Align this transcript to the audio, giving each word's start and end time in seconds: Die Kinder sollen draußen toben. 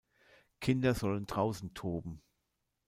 Die 0.47 0.57
Kinder 0.61 0.95
sollen 0.95 1.27
draußen 1.27 1.75
toben. 1.75 2.23